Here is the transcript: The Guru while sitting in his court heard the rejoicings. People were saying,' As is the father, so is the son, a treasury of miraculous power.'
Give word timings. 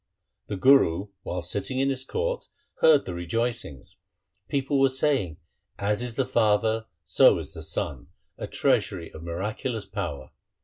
The 0.47 0.57
Guru 0.57 1.09
while 1.21 1.43
sitting 1.43 1.77
in 1.79 1.89
his 1.91 2.03
court 2.03 2.47
heard 2.79 3.05
the 3.05 3.13
rejoicings. 3.13 3.97
People 4.47 4.79
were 4.79 4.89
saying,' 4.89 5.37
As 5.91 6.01
is 6.01 6.15
the 6.15 6.25
father, 6.25 6.87
so 7.03 7.37
is 7.37 7.53
the 7.53 7.61
son, 7.61 8.07
a 8.35 8.47
treasury 8.47 9.11
of 9.11 9.21
miraculous 9.21 9.85
power.' 9.85 10.31